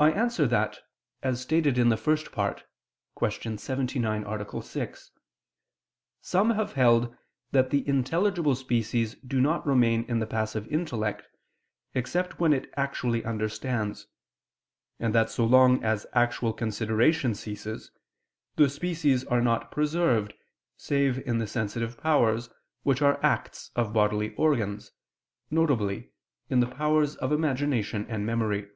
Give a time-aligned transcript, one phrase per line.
[0.00, 0.78] I answer that,
[1.24, 2.62] As stated in the First Part
[3.18, 3.58] (Q.
[3.58, 4.62] 79, A.
[4.62, 5.10] 6)
[6.20, 7.16] some have held
[7.50, 11.24] that the intelligible species do not remain in the passive intellect
[11.94, 14.06] except when it actually understands;
[15.00, 17.90] and that so long as actual consideration ceases,
[18.54, 20.32] the species are not preserved
[20.76, 22.50] save in the sensitive powers
[22.84, 24.92] which are acts of bodily organs,
[25.50, 26.04] viz.
[26.50, 28.70] in the powers of imagination and memory.